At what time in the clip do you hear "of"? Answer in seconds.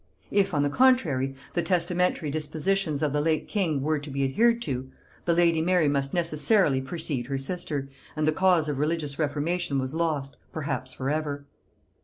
3.03-3.13, 8.67-8.79